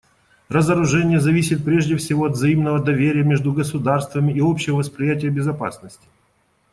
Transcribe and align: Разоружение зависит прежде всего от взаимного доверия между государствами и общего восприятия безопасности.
Разоружение 0.49 1.19
зависит 1.19 1.63
прежде 1.63 1.95
всего 1.95 2.25
от 2.25 2.31
взаимного 2.31 2.83
доверия 2.83 3.21
между 3.21 3.53
государствами 3.53 4.33
и 4.33 4.41
общего 4.41 4.77
восприятия 4.77 5.29
безопасности. 5.29 6.07